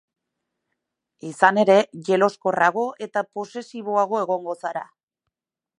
Izan 1.31 1.59
ere, 1.63 1.75
jeloskorrrago 2.07 2.87
eta 3.09 3.25
posesiboago 3.39 4.23
egongo 4.23 4.57
zara. 4.65 4.87